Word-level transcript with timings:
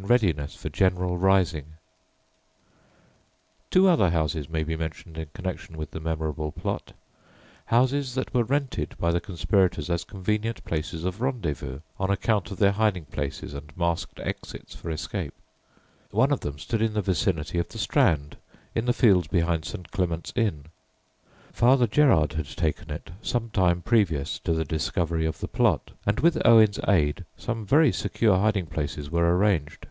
[Illustration: 0.00 0.38
HUDDINGTON 0.38 0.70
COURT, 0.72 1.10
WORCESTERSHIRE] 1.12 1.64
[Illustration: 3.70 3.70
ENTRANCE 3.70 3.70
PORCH, 3.70 3.70
HUDDINGTON 3.70 3.70
COURT] 3.70 3.70
Two 3.70 3.88
other 3.88 4.10
houses 4.10 4.48
may 4.48 4.62
be 4.64 4.76
mentioned 4.76 5.18
in 5.18 5.26
connection 5.34 5.76
with 5.76 5.90
the 5.92 6.00
memorable 6.00 6.50
Plot 6.50 6.92
houses 7.66 8.14
that 8.16 8.34
were 8.34 8.42
rented 8.42 8.96
by 8.98 9.12
the 9.12 9.20
conspirators 9.20 9.88
as 9.88 10.02
convenient 10.02 10.64
places 10.64 11.04
of 11.04 11.20
rendezvous 11.20 11.78
an 12.00 12.10
account 12.10 12.50
of 12.50 12.58
their 12.58 12.72
hiding 12.72 13.04
places 13.04 13.54
and 13.54 13.76
masked 13.76 14.18
exits 14.18 14.74
for 14.74 14.90
escape. 14.90 15.34
One 16.10 16.32
of 16.32 16.40
them 16.40 16.58
stood 16.58 16.82
in 16.82 16.94
the 16.94 17.02
vicinity 17.02 17.58
of 17.58 17.68
the 17.68 17.78
Strand, 17.78 18.36
in 18.74 18.86
the 18.86 18.92
fields 18.92 19.28
behind 19.28 19.64
St. 19.64 19.92
Clement's 19.92 20.32
Inn. 20.34 20.64
Father 21.52 21.86
Gerard 21.86 22.32
had 22.32 22.46
taken 22.46 22.90
it 22.90 23.10
some 23.22 23.50
time 23.50 23.80
previous 23.82 24.40
to 24.40 24.54
the 24.54 24.64
discovery 24.64 25.26
of 25.26 25.38
the 25.38 25.48
Plot, 25.48 25.92
and 26.06 26.18
with 26.18 26.40
Owen's 26.44 26.80
aid 26.88 27.24
some 27.36 27.64
very 27.64 27.92
secure 27.92 28.36
hiding 28.38 28.66
places 28.66 29.08
were 29.10 29.36
arranged. 29.36 29.86